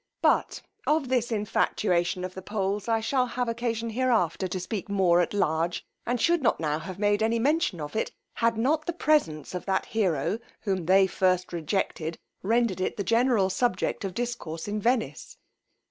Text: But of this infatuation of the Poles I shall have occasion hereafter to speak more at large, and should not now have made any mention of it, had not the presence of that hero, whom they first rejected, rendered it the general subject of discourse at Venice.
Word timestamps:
But 0.23 0.63
of 0.87 1.09
this 1.09 1.31
infatuation 1.31 2.23
of 2.25 2.33
the 2.33 2.41
Poles 2.41 2.87
I 2.87 3.01
shall 3.01 3.27
have 3.27 3.47
occasion 3.47 3.91
hereafter 3.91 4.47
to 4.47 4.59
speak 4.59 4.89
more 4.89 5.21
at 5.21 5.31
large, 5.31 5.85
and 6.07 6.19
should 6.19 6.41
not 6.41 6.59
now 6.59 6.79
have 6.79 6.97
made 6.97 7.21
any 7.21 7.37
mention 7.37 7.79
of 7.79 7.95
it, 7.95 8.11
had 8.33 8.57
not 8.57 8.87
the 8.87 8.93
presence 8.93 9.53
of 9.53 9.65
that 9.67 9.85
hero, 9.85 10.39
whom 10.61 10.87
they 10.87 11.05
first 11.05 11.53
rejected, 11.53 12.17
rendered 12.41 12.81
it 12.81 12.97
the 12.97 13.03
general 13.03 13.51
subject 13.51 14.03
of 14.03 14.15
discourse 14.15 14.67
at 14.67 14.73
Venice. 14.73 15.37